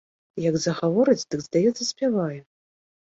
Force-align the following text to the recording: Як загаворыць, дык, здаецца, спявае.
Як 0.49 0.55
загаворыць, 0.63 1.25
дык, 1.35 1.39
здаецца, 1.49 1.83
спявае. 1.93 2.39